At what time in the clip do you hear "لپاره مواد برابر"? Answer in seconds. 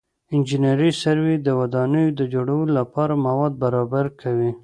2.77-4.05